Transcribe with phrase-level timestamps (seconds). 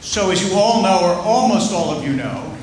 [0.00, 2.56] So, as you all know, or almost all of you know,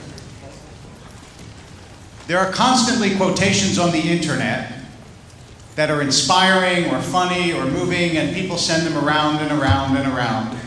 [2.28, 4.74] there are constantly quotations on the internet
[5.76, 10.12] that are inspiring or funny or moving, and people send them around and around and
[10.12, 10.58] around.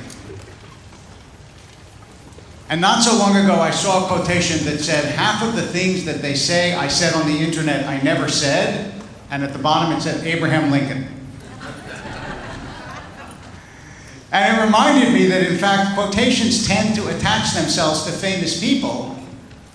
[2.71, 6.05] And not so long ago, I saw a quotation that said, Half of the things
[6.05, 8.95] that they say I said on the internet I never said,
[9.29, 11.20] and at the bottom it said Abraham Lincoln.
[14.33, 19.17] And it reminded me that, in fact, quotations tend to attach themselves to famous people,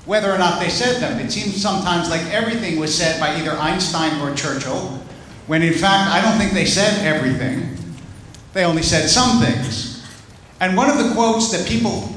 [0.06, 1.20] whether or not they said them.
[1.20, 5.02] It seems sometimes like everything was said by either Einstein or Churchill,
[5.48, 7.78] when in fact, I don't think they said everything.
[8.54, 10.08] They only said some things.
[10.62, 12.10] And one of the quotes that people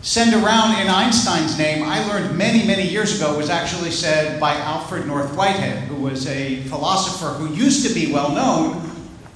[0.00, 4.54] send around in Einstein's name, I learned many, many years ago, was actually said by
[4.54, 8.88] Alfred North Whitehead, who was a philosopher who used to be well known,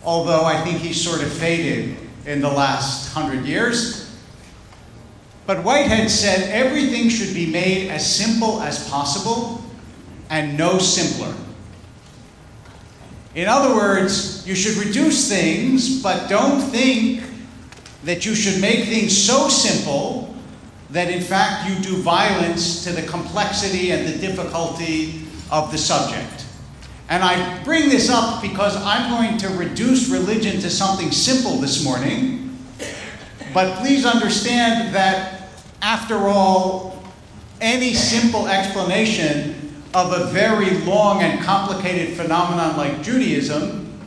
[0.05, 1.97] although I think he sort of faded
[2.29, 4.15] in the last hundred years.
[5.47, 9.65] But Whitehead said everything should be made as simple as possible
[10.29, 11.35] and no simpler.
[13.35, 17.23] In other words, you should reduce things, but don't think
[18.05, 20.35] that you should make things so simple
[20.91, 26.45] that in fact you do violence to the complexity and the difficulty of the subject.
[27.09, 31.83] And I bring this up because I'm going to reduce religion to something simple this
[31.83, 32.59] morning.
[33.55, 35.49] But please understand that,
[35.81, 37.03] after all,
[37.61, 43.99] any simple explanation of a very long and complicated phenomenon like Judaism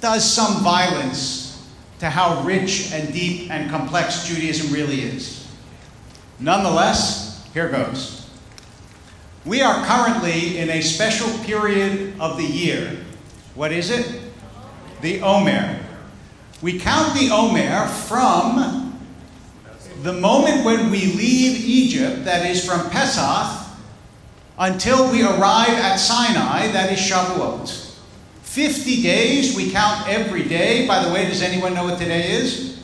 [0.00, 1.66] does some violence
[1.98, 5.48] to how rich and deep and complex Judaism really is.
[6.38, 8.23] Nonetheless, here goes.
[9.44, 12.96] We are currently in a special period of the year.
[13.54, 14.20] What is it?
[15.02, 15.80] The Omer.
[16.62, 18.98] We count the Omer from
[20.02, 23.66] the moment when we leave Egypt, that is from Pesach,
[24.58, 27.96] until we arrive at Sinai, that is Shavuot.
[28.42, 30.86] 50 days, we count every day.
[30.86, 32.82] By the way, does anyone know what today is?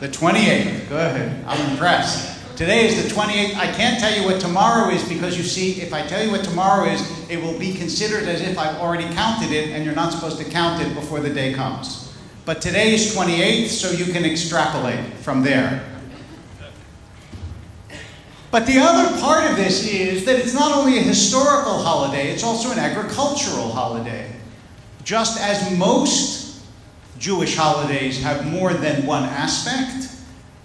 [0.00, 0.88] The 28th.
[0.88, 1.44] Go ahead.
[1.46, 2.29] I'm impressed.
[2.60, 3.54] Today is the 28th.
[3.56, 6.44] I can't tell you what tomorrow is because you see, if I tell you what
[6.44, 7.00] tomorrow is,
[7.30, 10.44] it will be considered as if I've already counted it, and you're not supposed to
[10.44, 12.14] count it before the day comes.
[12.44, 15.88] But today is 28th, so you can extrapolate from there.
[18.50, 22.44] But the other part of this is that it's not only a historical holiday, it's
[22.44, 24.30] also an agricultural holiday.
[25.02, 26.62] Just as most
[27.18, 30.09] Jewish holidays have more than one aspect,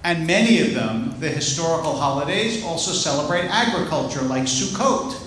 [0.05, 5.19] and many of them, the historical holidays, also celebrate agriculture, like Sukkot,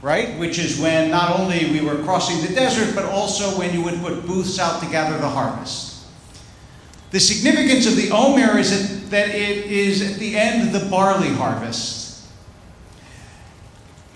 [0.00, 0.38] right?
[0.38, 4.00] Which is when not only we were crossing the desert, but also when you would
[4.00, 6.06] put booths out to gather the harvest.
[7.10, 11.28] The significance of the Omer is that it is at the end of the barley
[11.28, 12.26] harvest.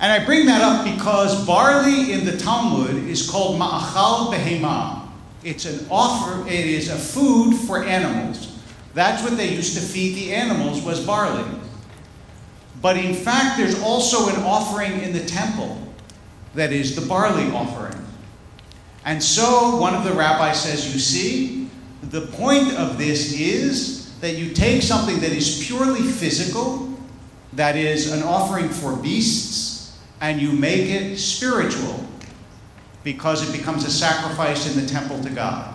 [0.00, 5.08] And I bring that up because barley in the Talmud is called ma'achal behema.
[5.44, 8.49] It's an offer, it is a food for animals.
[8.94, 11.44] That's what they used to feed the animals was barley.
[12.82, 15.76] But in fact, there's also an offering in the temple
[16.54, 17.94] that is the barley offering.
[19.04, 21.68] And so one of the rabbis says, you see,
[22.02, 26.98] the point of this is that you take something that is purely physical,
[27.54, 32.04] that is an offering for beasts, and you make it spiritual
[33.04, 35.74] because it becomes a sacrifice in the temple to God.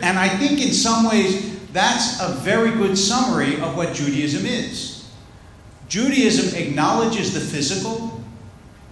[0.00, 5.10] And I think in some ways that's a very good summary of what Judaism is.
[5.88, 8.22] Judaism acknowledges the physical,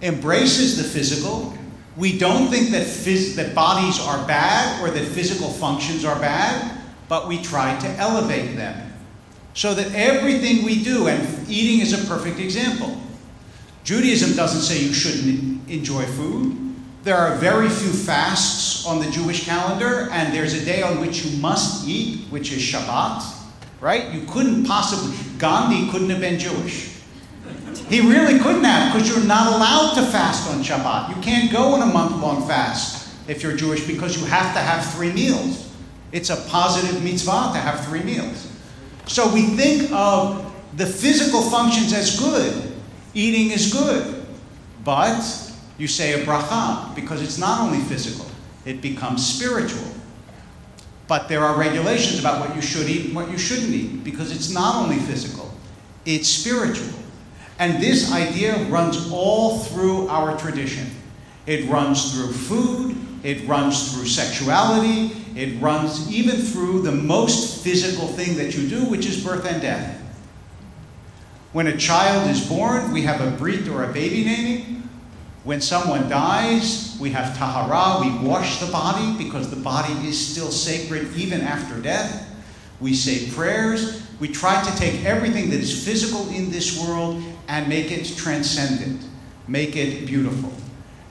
[0.01, 1.57] embraces the physical.
[1.95, 6.77] We don't think that, phys- that bodies are bad or that physical functions are bad,
[7.07, 8.93] but we try to elevate them.
[9.53, 13.01] So that everything we do, and eating is a perfect example.
[13.85, 16.62] Judaism doesn't say you shouldn't enjoy food.
[17.03, 21.25] There are very few fasts on the Jewish calendar, and there's a day on which
[21.25, 23.21] you must eat, which is Shabbat,
[23.81, 24.09] right?
[24.13, 27.01] You couldn't possibly, Gandhi couldn't have been Jewish.
[27.89, 31.13] He really couldn't have, because you're not allowed to fast on Shabbat.
[31.13, 34.61] You can't go on a month long fast if you're Jewish because you have to
[34.61, 35.69] have three meals.
[36.13, 38.49] It's a positive mitzvah to have three meals.
[39.07, 42.71] So we think of the physical functions as good.
[43.13, 44.25] Eating is good.
[44.85, 45.21] But
[45.77, 48.29] you say a bracha because it's not only physical,
[48.65, 49.87] it becomes spiritual.
[51.07, 54.35] But there are regulations about what you should eat and what you shouldn't eat because
[54.35, 55.51] it's not only physical,
[56.05, 56.93] it's spiritual.
[57.59, 60.89] And this idea runs all through our tradition.
[61.45, 68.07] It runs through food, it runs through sexuality, it runs even through the most physical
[68.07, 69.99] thing that you do, which is birth and death.
[71.51, 74.89] When a child is born, we have a brit or a baby naming.
[75.43, 80.49] When someone dies, we have tahara, we wash the body because the body is still
[80.49, 82.29] sacred even after death.
[82.79, 84.01] We say prayers.
[84.21, 89.05] We try to take everything that is physical in this world and make it transcendent,
[89.49, 90.53] make it beautiful.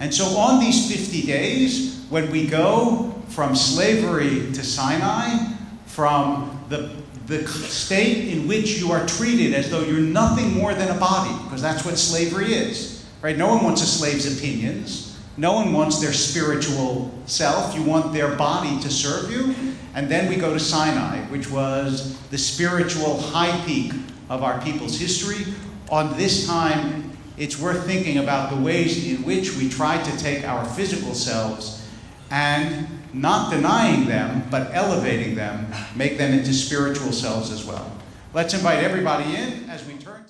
[0.00, 5.52] And so on these 50 days, when we go from slavery to Sinai,
[5.86, 6.90] from the,
[7.26, 11.32] the state in which you are treated as though you're nothing more than a body,
[11.44, 13.01] because that's what slavery is.
[13.22, 13.38] Right?
[13.38, 15.16] No one wants a slave's opinions.
[15.36, 17.74] No one wants their spiritual self.
[17.74, 19.54] You want their body to serve you.
[19.94, 23.92] And then we go to Sinai, which was the spiritual high peak
[24.28, 25.54] of our people's history.
[25.88, 30.44] On this time, it's worth thinking about the ways in which we try to take
[30.44, 31.88] our physical selves
[32.30, 37.90] and not denying them, but elevating them, make them into spiritual selves as well.
[38.34, 40.24] Let's invite everybody in as we turn